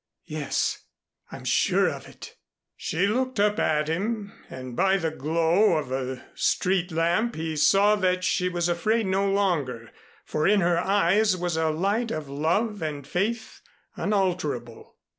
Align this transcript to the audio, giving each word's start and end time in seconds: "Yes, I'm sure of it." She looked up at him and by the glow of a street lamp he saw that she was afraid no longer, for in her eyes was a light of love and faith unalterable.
"Yes, 0.25 0.83
I'm 1.31 1.45
sure 1.45 1.87
of 1.87 2.09
it." 2.09 2.35
She 2.75 3.05
looked 3.05 3.39
up 3.39 3.59
at 3.59 3.87
him 3.87 4.33
and 4.49 4.75
by 4.75 4.97
the 4.97 5.11
glow 5.11 5.73
of 5.77 5.91
a 5.91 6.25
street 6.33 6.91
lamp 6.91 7.35
he 7.35 7.55
saw 7.55 7.95
that 7.97 8.23
she 8.23 8.49
was 8.49 8.67
afraid 8.67 9.05
no 9.05 9.29
longer, 9.31 9.91
for 10.25 10.47
in 10.47 10.61
her 10.61 10.79
eyes 10.79 11.37
was 11.37 11.55
a 11.55 11.69
light 11.69 12.09
of 12.09 12.27
love 12.27 12.81
and 12.81 13.05
faith 13.05 13.61
unalterable. 13.95 14.97